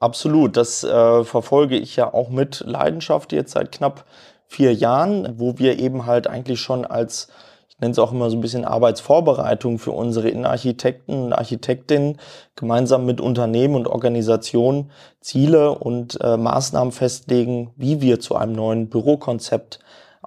Absolut, 0.00 0.56
das 0.56 0.84
äh, 0.84 1.24
verfolge 1.24 1.76
ich 1.76 1.96
ja 1.96 2.12
auch 2.12 2.28
mit 2.28 2.62
Leidenschaft 2.66 3.32
jetzt 3.32 3.52
seit 3.52 3.72
knapp 3.72 4.04
vier 4.46 4.72
Jahren, 4.72 5.38
wo 5.38 5.58
wir 5.58 5.78
eben 5.78 6.06
halt 6.06 6.26
eigentlich 6.26 6.60
schon 6.60 6.84
als 6.84 7.28
nenne 7.80 7.92
es 7.92 7.98
auch 7.98 8.12
immer 8.12 8.30
so 8.30 8.36
ein 8.36 8.40
bisschen 8.40 8.64
Arbeitsvorbereitung 8.64 9.78
für 9.78 9.92
unsere 9.92 10.28
Innenarchitekten 10.28 11.24
und 11.24 11.32
Architektinnen, 11.32 12.18
gemeinsam 12.56 13.06
mit 13.06 13.20
Unternehmen 13.20 13.74
und 13.76 13.86
Organisationen 13.86 14.90
Ziele 15.20 15.78
und 15.78 16.18
äh, 16.20 16.36
Maßnahmen 16.36 16.92
festlegen, 16.92 17.70
wie 17.76 18.00
wir 18.00 18.20
zu 18.20 18.34
einem 18.34 18.52
neuen 18.52 18.88
Bürokonzept 18.88 19.78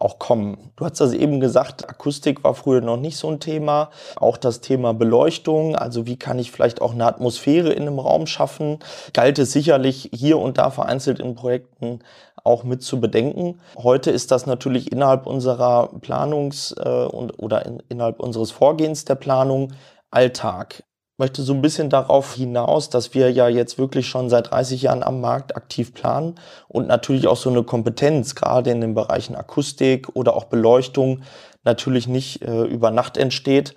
auch 0.02 0.20
kommen. 0.20 0.72
Du 0.76 0.86
hast 0.86 1.00
das 1.00 1.14
eben 1.14 1.40
gesagt, 1.40 1.88
Akustik 1.88 2.44
war 2.44 2.54
früher 2.56 2.82
noch 2.82 2.98
nicht 2.98 3.18
so 3.18 3.30
ein 3.30 3.40
Thema. 3.40 3.90
Auch 4.16 4.38
das 4.38 4.62
Thema 4.62 4.94
Beleuchtung, 4.94 5.76
also 5.76 6.06
wie 6.08 6.18
kann 6.18 6.40
ich 6.40 6.52
vielleicht 6.52 6.82
auch 6.82 6.94
eine 6.94 7.06
Atmosphäre 7.06 7.72
in 7.72 7.84
einem 7.84 8.00
Raum 8.00 8.28
schaffen, 8.28 8.80
galt 9.14 9.40
es 9.40 9.52
sicherlich 9.52 10.10
hier 10.14 10.40
und 10.40 10.58
da 10.58 10.72
vereinzelt 10.72 11.20
in 11.20 11.36
Projekten 11.36 12.00
auch 12.44 12.64
mit 12.64 12.82
zu 12.82 13.00
bedenken. 13.00 13.60
Heute 13.78 14.12
ist 14.12 14.32
das 14.32 14.46
natürlich 14.46 14.92
innerhalb 14.92 15.28
unserer 15.28 15.92
Planungs- 16.02 16.76
äh, 16.78 17.08
und, 17.08 17.38
oder 17.40 17.66
in, 17.66 17.82
innerhalb 17.90 18.20
unseres 18.20 18.52
Vorgehens 18.52 19.06
der 19.06 19.16
Planung 19.16 19.74
Alltag. 20.10 20.84
Möchte 21.22 21.44
so 21.44 21.54
ein 21.54 21.62
bisschen 21.62 21.92
darauf 21.92 22.34
hinaus, 22.34 22.90
dass 22.90 23.14
wir 23.14 23.32
ja 23.32 23.48
jetzt 23.48 23.78
wirklich 23.78 24.08
schon 24.08 24.32
seit 24.32 24.50
30 24.50 24.82
Jahren 24.82 25.04
am 25.04 25.22
Markt 25.22 25.56
aktiv 25.56 25.94
planen 25.94 26.34
und 26.68 26.88
natürlich 26.88 27.28
auch 27.28 27.38
so 27.38 27.52
eine 27.52 27.62
Kompetenz, 27.62 28.34
gerade 28.34 28.72
in 28.72 28.82
den 28.82 28.96
Bereichen 28.96 29.36
Akustik 29.36 30.10
oder 30.16 30.36
auch 30.36 30.46
Beleuchtung, 30.46 31.22
natürlich 31.64 32.08
nicht 32.08 32.42
äh, 32.42 32.64
über 32.64 32.90
Nacht 32.90 33.18
entsteht. 33.18 33.76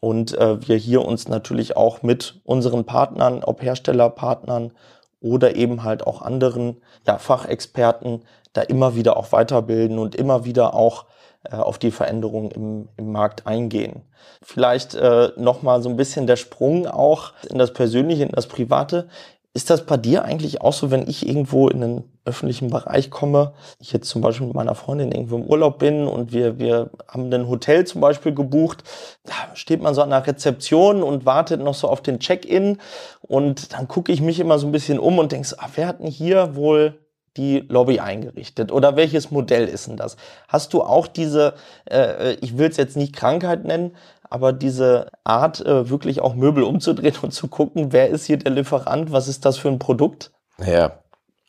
Und 0.00 0.38
äh, 0.38 0.66
wir 0.66 0.76
hier 0.78 1.04
uns 1.04 1.28
natürlich 1.28 1.76
auch 1.76 2.02
mit 2.02 2.40
unseren 2.44 2.86
Partnern, 2.86 3.44
ob 3.44 3.60
Herstellerpartnern 3.60 4.72
oder 5.20 5.56
eben 5.56 5.82
halt 5.82 6.06
auch 6.06 6.22
anderen 6.22 6.80
ja, 7.06 7.18
Fachexperten 7.18 8.22
da 8.52 8.62
immer 8.62 8.94
wieder 8.94 9.16
auch 9.16 9.32
weiterbilden 9.32 9.98
und 9.98 10.14
immer 10.14 10.44
wieder 10.44 10.74
auch 10.74 11.06
äh, 11.44 11.56
auf 11.56 11.78
die 11.78 11.90
Veränderungen 11.90 12.50
im, 12.50 12.88
im 12.96 13.12
Markt 13.12 13.46
eingehen. 13.46 14.02
Vielleicht 14.42 14.94
äh, 14.94 15.30
nochmal 15.36 15.82
so 15.82 15.88
ein 15.88 15.96
bisschen 15.96 16.26
der 16.26 16.36
Sprung 16.36 16.86
auch 16.86 17.32
in 17.48 17.58
das 17.58 17.72
Persönliche, 17.72 18.24
in 18.24 18.32
das 18.32 18.48
Private. 18.48 19.08
Ist 19.54 19.70
das 19.70 19.86
bei 19.86 19.96
dir 19.96 20.24
eigentlich 20.24 20.60
auch 20.60 20.72
so, 20.72 20.90
wenn 20.90 21.08
ich 21.08 21.26
irgendwo 21.26 21.68
in 21.68 21.80
den 21.80 22.04
öffentlichen 22.24 22.70
Bereich 22.70 23.10
komme, 23.10 23.54
ich 23.80 23.92
jetzt 23.92 24.08
zum 24.08 24.20
Beispiel 24.20 24.46
mit 24.46 24.54
meiner 24.54 24.74
Freundin 24.74 25.10
irgendwo 25.10 25.36
im 25.36 25.44
Urlaub 25.44 25.78
bin 25.78 26.06
und 26.06 26.32
wir, 26.32 26.58
wir 26.58 26.90
haben 27.08 27.32
ein 27.32 27.48
Hotel 27.48 27.86
zum 27.86 28.00
Beispiel 28.00 28.34
gebucht, 28.34 28.84
da 29.24 29.32
steht 29.54 29.80
man 29.80 29.94
so 29.94 30.02
an 30.02 30.10
der 30.10 30.26
Rezeption 30.26 31.02
und 31.02 31.24
wartet 31.24 31.60
noch 31.62 31.74
so 31.74 31.88
auf 31.88 32.02
den 32.02 32.20
Check-in 32.20 32.78
und 33.22 33.72
dann 33.72 33.88
gucke 33.88 34.12
ich 34.12 34.20
mich 34.20 34.38
immer 34.38 34.58
so 34.58 34.66
ein 34.66 34.72
bisschen 34.72 34.98
um 34.98 35.18
und 35.18 35.32
denke, 35.32 35.48
ah, 35.58 35.68
wer 35.74 35.88
hat 35.88 36.00
denn 36.00 36.10
hier 36.10 36.54
wohl 36.54 36.98
die 37.36 37.60
Lobby 37.68 38.00
eingerichtet? 38.00 38.72
Oder 38.72 38.96
welches 38.96 39.30
Modell 39.30 39.68
ist 39.68 39.86
denn 39.86 39.96
das? 39.96 40.16
Hast 40.48 40.72
du 40.72 40.82
auch 40.82 41.06
diese, 41.06 41.54
äh, 41.90 42.34
ich 42.34 42.58
will 42.58 42.68
es 42.68 42.76
jetzt 42.76 42.96
nicht 42.96 43.14
Krankheit 43.14 43.64
nennen, 43.64 43.96
aber 44.30 44.52
diese 44.52 45.10
Art, 45.24 45.64
äh, 45.64 45.88
wirklich 45.88 46.20
auch 46.20 46.34
Möbel 46.34 46.62
umzudrehen 46.62 47.14
und 47.22 47.32
zu 47.32 47.48
gucken, 47.48 47.92
wer 47.92 48.08
ist 48.08 48.26
hier 48.26 48.38
der 48.38 48.52
Lieferant, 48.52 49.12
was 49.12 49.28
ist 49.28 49.44
das 49.44 49.56
für 49.58 49.68
ein 49.68 49.78
Produkt? 49.78 50.30
Ja, 50.64 50.98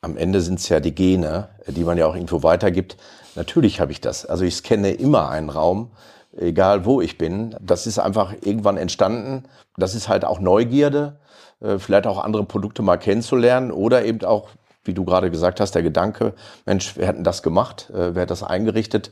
am 0.01 0.15
Ende 0.15 0.41
sind 0.41 0.59
es 0.59 0.69
ja 0.69 0.79
die 0.79 0.95
Gene, 0.95 1.49
die 1.67 1.83
man 1.83 1.97
ja 1.97 2.05
auch 2.05 2.15
irgendwo 2.15 2.43
weitergibt. 2.43 2.97
Natürlich 3.35 3.81
habe 3.81 3.91
ich 3.91 4.01
das. 4.01 4.25
Also 4.25 4.45
ich 4.45 4.55
scanne 4.55 4.91
immer 4.91 5.29
einen 5.29 5.49
Raum, 5.49 5.91
egal 6.37 6.85
wo 6.85 7.01
ich 7.01 7.17
bin. 7.17 7.55
Das 7.61 7.85
ist 7.85 7.99
einfach 7.99 8.33
irgendwann 8.41 8.77
entstanden. 8.77 9.43
Das 9.77 9.95
ist 9.95 10.07
halt 10.07 10.25
auch 10.25 10.39
Neugierde, 10.39 11.19
äh, 11.61 11.79
vielleicht 11.79 12.07
auch 12.07 12.23
andere 12.23 12.45
Produkte 12.45 12.81
mal 12.81 12.97
kennenzulernen 12.97 13.71
oder 13.71 14.05
eben 14.05 14.23
auch, 14.23 14.49
wie 14.89 14.93
du 14.95 15.05
gerade 15.05 15.29
gesagt 15.29 15.59
hast, 15.59 15.75
der 15.75 15.83
Gedanke, 15.83 16.33
Mensch, 16.65 16.97
wir 16.97 17.05
hätten 17.05 17.23
das 17.23 17.43
gemacht, 17.43 17.89
äh, 17.91 18.15
wer 18.15 18.23
hat 18.23 18.31
das 18.31 18.43
eingerichtet. 18.43 19.11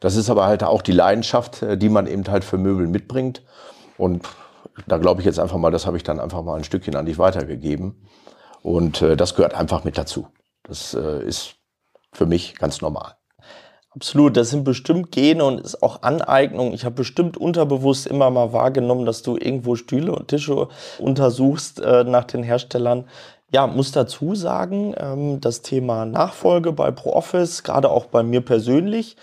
Das 0.00 0.16
ist 0.16 0.30
aber 0.30 0.46
halt 0.46 0.64
auch 0.64 0.80
die 0.80 0.92
Leidenschaft, 0.92 1.62
äh, 1.62 1.76
die 1.76 1.90
man 1.90 2.06
eben 2.06 2.26
halt 2.26 2.44
für 2.44 2.56
Möbel 2.56 2.86
mitbringt. 2.86 3.42
Und 3.98 4.26
da 4.86 4.96
glaube 4.96 5.20
ich 5.20 5.26
jetzt 5.26 5.38
einfach 5.38 5.58
mal, 5.58 5.70
das 5.70 5.86
habe 5.86 5.98
ich 5.98 6.02
dann 6.02 6.18
einfach 6.18 6.42
mal 6.42 6.56
ein 6.56 6.64
Stückchen 6.64 6.96
an 6.96 7.04
dich 7.04 7.18
weitergegeben. 7.18 7.94
Und 8.62 9.02
äh, 9.02 9.16
das 9.16 9.34
gehört 9.34 9.54
einfach 9.54 9.84
mit 9.84 9.98
dazu. 9.98 10.28
Das 10.62 10.94
äh, 10.94 11.22
ist 11.22 11.56
für 12.12 12.26
mich 12.26 12.56
ganz 12.56 12.80
normal. 12.80 13.18
Absolut, 13.90 14.36
das 14.36 14.50
sind 14.50 14.62
bestimmt 14.64 15.10
Gene 15.10 15.44
und 15.44 15.60
ist 15.60 15.82
auch 15.82 16.02
Aneignung. 16.02 16.72
Ich 16.72 16.84
habe 16.84 16.94
bestimmt 16.94 17.36
unterbewusst 17.36 18.06
immer 18.06 18.30
mal 18.30 18.52
wahrgenommen, 18.52 19.06
dass 19.06 19.22
du 19.22 19.36
irgendwo 19.36 19.74
Stühle 19.74 20.12
und 20.12 20.28
Tische 20.28 20.68
untersuchst 20.98 21.80
äh, 21.80 22.04
nach 22.04 22.24
den 22.24 22.42
Herstellern. 22.42 23.06
Ja, 23.50 23.66
muss 23.66 23.92
dazu 23.92 24.34
sagen, 24.34 24.94
ähm, 24.98 25.40
das 25.40 25.62
Thema 25.62 26.04
Nachfolge 26.04 26.70
bei 26.72 26.90
ProOffice, 26.90 27.62
gerade 27.62 27.88
auch 27.90 28.04
bei 28.06 28.22
mir 28.22 28.42
persönlich, 28.42 29.16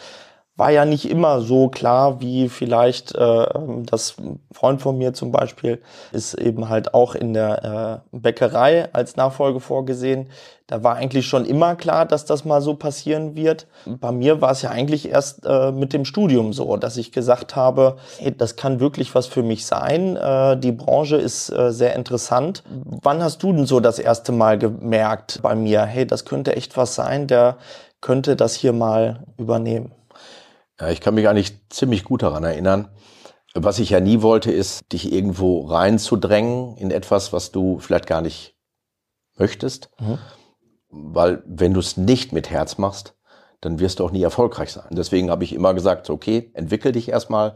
war 0.58 0.72
ja 0.72 0.86
nicht 0.86 1.10
immer 1.10 1.42
so 1.42 1.68
klar, 1.68 2.22
wie 2.22 2.48
vielleicht 2.48 3.14
äh, 3.14 3.46
das 3.86 4.16
Freund 4.54 4.82
von 4.82 4.98
mir 4.98 5.14
zum 5.14 5.32
Beispiel 5.32 5.82
ist 6.14 6.34
eben 6.36 6.70
halt 6.70 6.94
auch 6.94 7.14
in 7.14 7.34
der 7.34 8.02
äh, 8.14 8.18
Bäckerei 8.18 8.88
als 8.94 9.18
Nachfolge 9.18 9.60
vorgesehen. 9.60 10.30
Da 10.68 10.82
war 10.82 10.96
eigentlich 10.96 11.28
schon 11.28 11.46
immer 11.46 11.76
klar, 11.76 12.06
dass 12.06 12.26
das 12.26 12.44
mal 12.44 12.62
so 12.62 12.74
passieren 12.74 13.36
wird. 13.36 13.68
Bei 13.86 14.12
mir 14.12 14.42
war 14.42 14.52
es 14.52 14.64
ja 14.64 14.72
eigentlich 14.72 15.10
erst 15.10 15.46
äh, 15.46 15.72
mit 15.72 15.94
dem 15.94 16.06
Studium 16.06 16.54
so, 16.54 16.78
dass 16.78 16.98
ich 16.98 17.12
gesagt 17.12 17.56
habe, 17.56 17.98
hey, 18.18 18.36
das 18.36 18.56
kann 18.56 18.80
wirklich 18.80 19.14
was 19.14 19.28
für 19.28 19.44
mich 19.44 19.66
sein. 19.66 20.16
Äh, 20.16 20.58
die 20.58 20.72
Branche 20.72 21.18
ist 21.18 21.50
äh, 21.50 21.72
sehr 21.72 21.96
interessant. 21.96 22.64
Wann 23.04 23.22
hast 23.22 23.44
du 23.44 23.52
denn 23.54 23.66
so 23.68 23.80
das 23.80 24.00
erste 24.00 24.32
Mal 24.32 24.58
gemerkt 24.58 25.40
bei 25.44 25.54
mir, 25.54 25.84
hey, 25.84 26.08
das 26.08 26.26
könnte 26.26 26.56
echt 26.56 26.78
was 26.78 26.96
sein, 26.96 27.28
der 27.28 27.58
könnte 28.02 28.36
das 28.36 28.56
hier 28.56 28.74
mal 28.74 29.20
übernehmen? 29.38 29.92
Ja, 30.80 30.90
ich 30.90 31.02
kann 31.02 31.16
mich 31.16 31.28
eigentlich 31.28 31.70
ziemlich 31.70 32.04
gut 32.04 32.24
daran 32.24 32.44
erinnern. 32.44 32.90
Was 33.54 33.80
ich 33.80 33.90
ja 33.90 34.02
nie 34.02 34.22
wollte, 34.22 34.52
ist, 34.52 34.92
dich 34.92 35.12
irgendwo 35.12 35.66
reinzudrängen 35.66 36.76
in 36.78 36.92
etwas, 36.92 37.32
was 37.32 37.52
du 37.52 37.80
vielleicht 37.80 38.08
gar 38.08 38.22
nicht 38.22 38.56
möchtest. 39.38 39.90
Mhm. 40.00 40.18
Weil 40.90 41.44
wenn 41.46 41.74
du 41.74 41.80
es 41.80 41.96
nicht 41.96 42.34
mit 42.34 42.50
Herz 42.50 42.78
machst, 42.78 43.16
dann 43.62 43.80
wirst 43.80 44.00
du 44.00 44.06
auch 44.06 44.12
nie 44.12 44.24
erfolgreich 44.24 44.72
sein. 44.72 44.90
Deswegen 44.92 45.30
habe 45.30 45.44
ich 45.44 45.54
immer 45.54 45.74
gesagt, 45.74 46.10
okay, 46.10 46.52
entwickel 46.54 46.92
dich 46.92 47.10
erstmal 47.10 47.56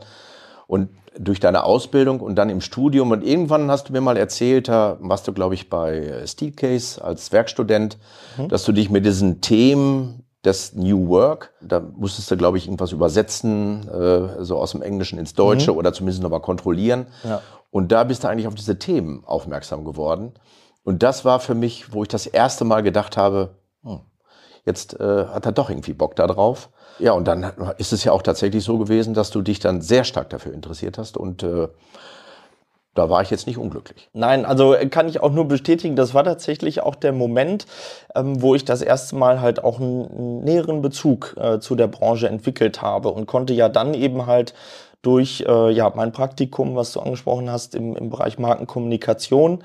und 0.68 0.90
durch 1.18 1.40
deine 1.40 1.64
Ausbildung 1.64 2.22
und 2.22 2.36
dann 2.36 2.50
im 2.50 2.62
Studium 2.62 3.12
und 3.12 3.24
irgendwann 3.24 3.70
hast 3.70 3.90
du 3.90 3.94
mir 3.94 4.02
mal 4.02 4.18
erzählt, 4.18 4.68
da 4.68 4.98
warst 5.02 5.28
du, 5.28 5.34
glaube 5.34 5.56
ich, 5.56 5.70
bei 5.70 6.24
Steelcase 6.26 7.04
als 7.04 7.32
Werkstudent, 7.32 7.98
mhm. 8.38 8.48
dass 8.48 8.64
du 8.64 8.72
dich 8.72 8.90
mit 8.90 9.06
diesen 9.06 9.42
Themen 9.42 10.24
das 10.41 10.74
New 10.74 11.08
Work. 11.10 11.53
Da 11.62 11.79
musstest 11.79 12.31
du, 12.31 12.38
glaube 12.38 12.58
ich, 12.58 12.65
irgendwas 12.65 12.91
übersetzen, 12.91 13.88
äh, 13.89 14.43
so 14.43 14.58
aus 14.58 14.72
dem 14.72 14.81
Englischen 14.81 15.19
ins 15.19 15.34
Deutsche 15.34 15.72
mhm. 15.72 15.77
oder 15.77 15.93
zumindest 15.93 16.24
nochmal 16.24 16.41
kontrollieren. 16.41 17.08
Ja. 17.24 17.41
Und 17.72 17.91
da 17.91 18.03
bist 18.03 18.24
du 18.24 18.27
eigentlich 18.27 18.48
auf 18.48 18.55
diese 18.55 18.79
Themen 18.79 19.24
aufmerksam 19.25 19.86
geworden. 19.86 20.34
Und 20.84 21.03
das 21.03 21.25
war 21.25 21.39
für 21.39 21.55
mich, 21.55 21.93
wo 21.93 22.03
ich 22.03 22.08
das 22.10 22.25
erste 22.25 22.65
Mal 22.65 22.81
gedacht 22.81 23.17
habe, 23.17 23.55
hm, 23.84 24.00
jetzt 24.65 25.00
äh, 25.00 25.25
hat 25.27 25.46
er 25.46 25.51
doch 25.51 25.69
irgendwie 25.69 25.93
Bock 25.93 26.15
da 26.15 26.25
drauf. 26.25 26.69
Ja, 27.00 27.13
und 27.13 27.27
dann 27.27 27.51
ist 27.77 27.93
es 27.93 28.03
ja 28.03 28.12
auch 28.12 28.22
tatsächlich 28.22 28.63
so 28.63 28.77
gewesen, 28.77 29.13
dass 29.13 29.29
du 29.29 29.41
dich 29.41 29.60
dann 29.60 29.81
sehr 29.81 30.03
stark 30.03 30.29
dafür 30.29 30.53
interessiert 30.53 30.98
hast 30.98 31.17
und 31.17 31.43
äh, 31.43 31.69
da 33.00 33.10
war 33.10 33.22
ich 33.22 33.29
jetzt 33.29 33.48
nicht 33.48 33.58
unglücklich. 33.58 34.10
Nein, 34.13 34.46
also 34.46 34.75
kann 34.91 35.08
ich 35.08 35.22
auch 35.22 35.32
nur 35.32 35.48
bestätigen, 35.48 35.96
das 35.96 36.13
war 36.13 36.24
tatsächlich 36.24 36.84
auch 36.84 36.96
der 36.96 37.13
Moment, 37.13 37.65
ähm, 38.13 38.41
wo 38.41 38.56
ich 38.56 38.65
das 38.65 38.82
erste 38.82 39.15
Mal 39.15 39.39
halt 39.39 39.63
auch 39.63 39.79
einen, 39.79 40.44
näheren 40.44 40.82
Bezug 40.82 41.36
äh, 41.38 41.60
zu 41.60 41.75
der 41.75 41.88
Branche 41.88 42.27
entwickelt 42.27 42.82
habe 42.82 43.10
und 43.10 43.25
konnte 43.25 43.53
ja 43.53 43.70
dann 43.70 43.94
eben 43.94 44.25
halt 44.25 44.53
durch 45.01 45.46
äh, 45.48 45.72
ja, 45.72 45.91
mein 45.96 46.12
Praktikum, 46.12 46.75
was 46.75 46.91
du 46.91 47.00
angesprochen 47.00 47.50
hast, 47.50 47.74
im, 47.74 47.96
im 47.96 48.10
Bereich 48.10 48.38
Markenkommunikation, 48.38 49.63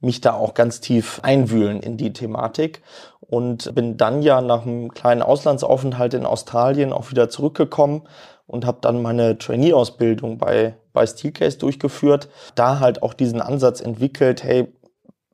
mich 0.00 0.20
da 0.20 0.34
auch 0.34 0.54
ganz 0.54 0.80
tief 0.80 1.20
einwühlen 1.22 1.80
in 1.80 1.96
die 1.96 2.12
Thematik 2.12 2.82
und 3.20 3.74
bin 3.74 3.96
dann 3.96 4.22
ja 4.22 4.40
nach 4.40 4.64
einem 4.64 4.92
kleinen 4.92 5.22
Auslandsaufenthalt 5.22 6.14
in 6.14 6.24
Australien 6.24 6.92
auch 6.92 7.10
wieder 7.10 7.28
zurückgekommen 7.28 8.02
und 8.46 8.64
habe 8.64 8.78
dann 8.80 9.02
meine 9.02 9.38
Trainee-Ausbildung 9.38 10.38
bei, 10.38 10.76
bei 10.92 11.06
Steelcase 11.06 11.58
durchgeführt. 11.58 12.28
Da 12.54 12.80
halt 12.80 13.02
auch 13.02 13.14
diesen 13.14 13.40
Ansatz 13.40 13.80
entwickelt, 13.80 14.42
hey, 14.42 14.68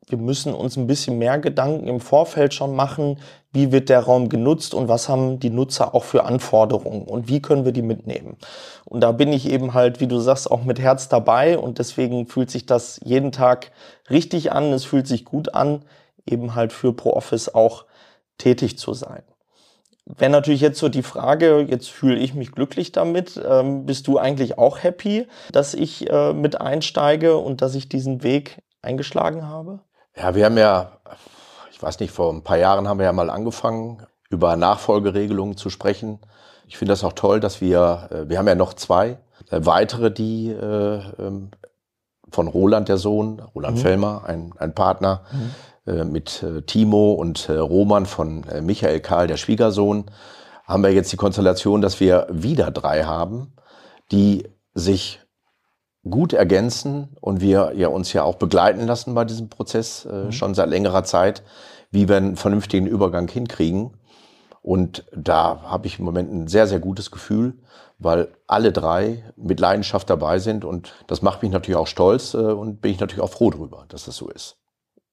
wir 0.08 0.18
müssen 0.18 0.52
uns 0.52 0.76
ein 0.76 0.86
bisschen 0.86 1.18
mehr 1.18 1.38
Gedanken 1.38 1.88
im 1.88 2.00
Vorfeld 2.00 2.52
schon 2.52 2.76
machen, 2.76 3.18
wie 3.52 3.72
wird 3.72 3.88
der 3.88 4.00
Raum 4.00 4.28
genutzt 4.28 4.74
und 4.74 4.88
was 4.88 5.08
haben 5.08 5.40
die 5.40 5.50
Nutzer 5.50 5.94
auch 5.94 6.04
für 6.04 6.24
Anforderungen 6.24 7.04
und 7.04 7.28
wie 7.28 7.40
können 7.40 7.64
wir 7.64 7.72
die 7.72 7.82
mitnehmen. 7.82 8.36
Und 8.84 9.00
da 9.00 9.12
bin 9.12 9.32
ich 9.32 9.48
eben 9.48 9.74
halt, 9.74 10.00
wie 10.00 10.06
du 10.06 10.18
sagst, 10.18 10.50
auch 10.50 10.64
mit 10.64 10.78
Herz 10.80 11.08
dabei 11.08 11.58
und 11.58 11.78
deswegen 11.78 12.26
fühlt 12.26 12.50
sich 12.50 12.66
das 12.66 13.00
jeden 13.04 13.32
Tag 13.32 13.72
richtig 14.10 14.52
an, 14.52 14.72
es 14.72 14.84
fühlt 14.84 15.06
sich 15.06 15.24
gut 15.24 15.54
an, 15.54 15.84
eben 16.26 16.54
halt 16.54 16.72
für 16.72 16.92
ProOffice 16.92 17.54
auch 17.54 17.86
tätig 18.38 18.78
zu 18.78 18.92
sein. 18.94 19.22
Wäre 20.04 20.30
natürlich 20.30 20.60
jetzt 20.60 20.80
so 20.80 20.88
die 20.88 21.02
Frage, 21.02 21.60
jetzt 21.60 21.88
fühle 21.88 22.18
ich 22.18 22.34
mich 22.34 22.52
glücklich 22.52 22.90
damit. 22.90 23.40
Ähm, 23.46 23.86
bist 23.86 24.08
du 24.08 24.18
eigentlich 24.18 24.58
auch 24.58 24.82
happy, 24.82 25.28
dass 25.52 25.74
ich 25.74 26.10
äh, 26.10 26.32
mit 26.32 26.60
einsteige 26.60 27.36
und 27.36 27.62
dass 27.62 27.74
ich 27.76 27.88
diesen 27.88 28.22
Weg 28.24 28.62
eingeschlagen 28.82 29.46
habe? 29.46 29.80
Ja, 30.16 30.34
wir 30.34 30.44
haben 30.44 30.58
ja, 30.58 30.98
ich 31.70 31.80
weiß 31.80 32.00
nicht, 32.00 32.10
vor 32.10 32.32
ein 32.32 32.42
paar 32.42 32.58
Jahren 32.58 32.88
haben 32.88 32.98
wir 32.98 33.06
ja 33.06 33.12
mal 33.12 33.30
angefangen, 33.30 34.04
über 34.28 34.56
Nachfolgeregelungen 34.56 35.56
zu 35.56 35.70
sprechen. 35.70 36.18
Ich 36.66 36.78
finde 36.78 36.92
das 36.92 37.04
auch 37.04 37.12
toll, 37.12 37.38
dass 37.38 37.60
wir, 37.60 38.08
äh, 38.10 38.28
wir 38.28 38.38
haben 38.38 38.48
ja 38.48 38.56
noch 38.56 38.74
zwei 38.74 39.18
äh, 39.50 39.60
weitere, 39.62 40.10
die 40.10 40.48
äh, 40.50 41.00
ähm, 41.18 41.52
von 42.28 42.48
Roland, 42.48 42.88
der 42.88 42.96
Sohn, 42.96 43.40
Roland 43.54 43.76
mhm. 43.76 43.82
Fellmer, 43.82 44.24
ein, 44.26 44.52
ein 44.58 44.74
Partner, 44.74 45.22
mhm 45.30 45.54
mit 45.84 46.42
äh, 46.42 46.62
Timo 46.62 47.12
und 47.12 47.48
äh, 47.48 47.54
Roman 47.54 48.06
von 48.06 48.44
Michael 48.62 49.00
Karl, 49.00 49.26
der 49.26 49.36
Schwiegersohn, 49.36 50.06
haben 50.64 50.82
wir 50.82 50.92
jetzt 50.92 51.12
die 51.12 51.16
Konstellation, 51.16 51.80
dass 51.80 52.00
wir 52.00 52.26
wieder 52.30 52.70
drei 52.70 53.04
haben, 53.04 53.52
die 54.10 54.48
sich 54.74 55.20
gut 56.08 56.32
ergänzen 56.32 57.16
und 57.20 57.40
wir 57.40 57.72
ja 57.76 57.88
uns 57.88 58.12
ja 58.12 58.24
auch 58.24 58.36
begleiten 58.36 58.86
lassen 58.86 59.14
bei 59.14 59.24
diesem 59.24 59.48
Prozess 59.48 60.04
äh, 60.04 60.24
mhm. 60.24 60.32
schon 60.32 60.54
seit 60.54 60.68
längerer 60.68 61.04
Zeit, 61.04 61.42
wie 61.90 62.08
wir 62.08 62.16
einen 62.16 62.36
vernünftigen 62.36 62.86
Übergang 62.86 63.28
hinkriegen. 63.28 63.96
Und 64.62 65.04
da 65.14 65.62
habe 65.62 65.86
ich 65.86 65.98
im 65.98 66.04
Moment 66.04 66.32
ein 66.32 66.48
sehr, 66.48 66.66
sehr 66.66 66.78
gutes 66.78 67.10
Gefühl, 67.10 67.54
weil 67.98 68.28
alle 68.46 68.72
drei 68.72 69.24
mit 69.36 69.60
Leidenschaft 69.60 70.08
dabei 70.10 70.38
sind 70.38 70.64
und 70.64 70.92
das 71.06 71.22
macht 71.22 71.42
mich 71.42 71.52
natürlich 71.52 71.76
auch 71.76 71.86
stolz 71.86 72.34
äh, 72.34 72.38
und 72.38 72.80
bin 72.80 72.92
ich 72.92 73.00
natürlich 73.00 73.22
auch 73.22 73.30
froh 73.30 73.50
drüber, 73.50 73.84
dass 73.88 74.04
das 74.04 74.16
so 74.16 74.28
ist. 74.28 74.56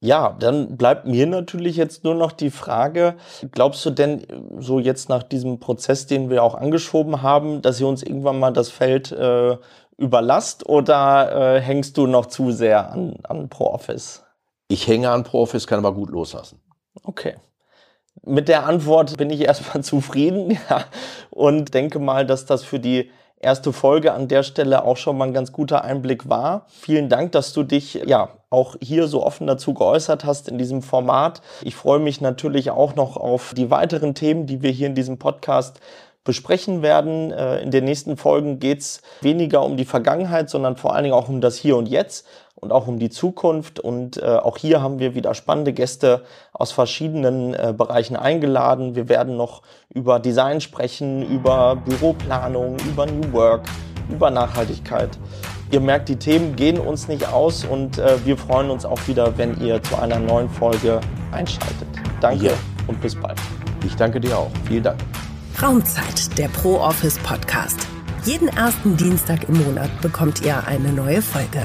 Ja, 0.02 0.36
dann 0.40 0.78
bleibt 0.78 1.06
mir 1.06 1.28
natürlich 1.28 1.76
jetzt 1.76 2.06
nur 2.06 2.16
noch 2.16 2.32
die 2.32 2.52
Frage, 2.52 3.16
glaubst 3.52 3.86
du 3.86 3.90
denn 3.90 4.26
so 4.58 4.80
jetzt 4.80 5.10
nach 5.10 5.24
diesem 5.24 5.60
Prozess, 5.60 6.08
den 6.08 6.30
wir 6.30 6.42
auch 6.42 6.56
angeschoben 6.56 7.22
haben, 7.22 7.62
dass 7.62 7.82
ihr 7.82 7.88
uns 7.88 8.02
irgendwann 8.02 8.40
mal 8.40 8.54
das 8.54 8.70
Feld 8.70 9.12
äh, 9.12 9.58
überlasst 9.98 10.68
oder 10.68 11.58
äh, 11.58 11.62
hängst 11.62 11.98
du 11.98 12.08
noch 12.08 12.28
zu 12.28 12.52
sehr 12.52 12.92
an, 12.92 13.18
an 13.24 13.50
ProOffice? 13.50 14.24
Ich 14.70 14.88
hänge 14.88 15.10
an 15.10 15.26
Profis, 15.26 15.68
kann 15.68 15.80
aber 15.80 15.94
gut 15.94 16.10
loslassen. 16.12 16.62
Okay. 17.04 17.36
Mit 18.24 18.48
der 18.48 18.66
Antwort 18.66 19.18
bin 19.18 19.30
ich 19.30 19.42
erstmal 19.46 19.84
zufrieden 19.84 20.58
ja, 20.70 20.86
und 21.30 21.74
denke 21.74 22.00
mal, 22.00 22.26
dass 22.26 22.46
das 22.46 22.64
für 22.64 22.80
die 22.80 23.12
erste 23.38 23.74
Folge 23.74 24.14
an 24.14 24.30
der 24.30 24.44
Stelle 24.44 24.86
auch 24.86 24.98
schon 24.98 25.18
mal 25.18 25.28
ein 25.28 25.34
ganz 25.34 25.52
guter 25.52 25.84
Einblick 25.84 26.30
war. 26.30 26.66
Vielen 26.68 27.10
Dank, 27.10 27.34
dass 27.34 27.52
du 27.52 27.64
dich 27.64 27.96
ja 28.06 28.30
auch 28.50 28.76
hier 28.82 29.08
so 29.08 29.24
offen 29.24 29.48
dazu 29.48 29.74
geäußert 29.74 30.26
hast 30.26 30.48
in 30.48 30.58
diesem 30.58 30.82
Format. 30.82 31.42
Ich 31.62 31.76
freue 31.76 32.00
mich 32.00 32.22
natürlich 32.22 32.72
auch 32.72 32.96
noch 32.96 33.16
auf 33.18 33.54
die 33.56 33.70
weiteren 33.70 34.16
Themen, 34.16 34.48
die 34.48 34.62
wir 34.62 34.72
hier 34.72 34.88
in 34.88 34.96
diesem 34.96 35.20
Podcast 35.20 35.80
besprechen 36.24 36.82
werden. 36.82 37.32
Äh, 37.32 37.60
in 37.62 37.72
den 37.72 37.86
nächsten 37.86 38.18
Folgen 38.18 38.60
geht 38.60 38.80
es 38.80 39.02
weniger 39.22 39.64
um 39.64 39.78
die 39.78 39.86
Vergangenheit, 39.86 40.50
sondern 40.50 40.78
vor 40.78 40.94
allen 40.94 41.04
Dingen 41.04 41.16
auch 41.16 41.30
um 41.30 41.42
das 41.42 41.56
Hier 41.56 41.78
und 41.78 41.88
Jetzt 41.88 42.28
und 42.56 42.72
auch 42.72 42.88
um 42.88 43.00
die 43.00 43.10
Zukunft. 43.10 43.80
Und 43.80 44.18
äh, 44.18 44.26
auch 44.26 44.58
hier 44.58 44.82
haben 44.82 45.00
wir 45.00 45.16
wieder 45.16 45.34
spannende 45.34 45.74
Gäste 45.74 46.24
aus 46.54 46.72
verschiedenen 46.72 47.54
äh, 47.54 47.74
Bereichen 47.76 48.16
eingeladen. 48.16 48.96
Wir 48.96 49.10
werden 49.10 49.38
noch 49.38 49.62
über 49.90 50.20
Design 50.20 50.62
sprechen, 50.62 51.24
über 51.24 51.76
Büroplanung, 51.78 52.78
über 52.88 53.06
New 53.06 53.32
Work, 53.32 53.64
über 54.10 54.30
Nachhaltigkeit. 54.30 55.18
Ihr 55.72 55.80
merkt, 55.80 56.10
die 56.10 56.16
Themen 56.16 56.56
gehen 56.56 56.80
uns 56.80 57.08
nicht 57.08 57.28
aus 57.28 57.64
und 57.64 58.00
äh, 58.00 58.18
wir 58.26 58.38
freuen 58.38 58.72
uns 58.72 58.86
auch 58.86 59.00
wieder, 59.08 59.38
wenn 59.38 59.60
ihr 59.62 59.82
zu 59.84 59.98
einer 59.98 60.20
neuen 60.20 60.50
Folge 60.50 61.00
einschaltet. 61.32 61.88
Danke 62.22 62.48
ja. 62.48 62.54
und 62.88 63.00
bis 63.02 63.16
bald. 63.16 63.40
Ich 63.86 63.96
danke 63.96 64.20
dir 64.20 64.38
auch. 64.38 64.52
Vielen 64.68 64.84
Dank. 64.84 65.00
Raumzeit, 65.62 66.38
der 66.38 66.48
Pro 66.48 66.78
Office 66.80 67.20
Podcast. 67.20 67.80
Jeden 68.24 68.48
ersten 68.50 68.98
Dienstag 68.98 69.48
im 69.48 69.64
Monat 69.64 69.90
bekommt 70.02 70.42
ihr 70.42 70.66
eine 70.68 70.92
neue 70.92 71.22
Folge. 71.22 71.62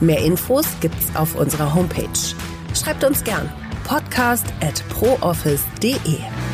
Mehr 0.00 0.22
Infos 0.22 0.66
gibt's 0.80 1.14
auf 1.16 1.34
unserer 1.36 1.74
Homepage. 1.74 2.08
Schreibt 2.74 3.04
uns 3.04 3.24
gern 3.24 3.50
podcast 3.84 4.46
at 4.60 4.82
prooffice.de. 4.88 6.53